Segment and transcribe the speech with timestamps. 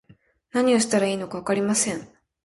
[0.51, 2.09] 何をしたらいいのかわかりません